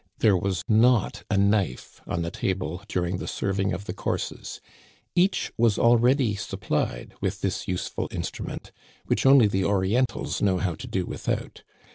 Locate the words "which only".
9.05-9.45